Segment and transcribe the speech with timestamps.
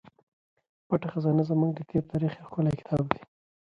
[0.87, 3.21] پټه خزانه زموږ د تېر تاریخ یو ښکلی کتاب دی.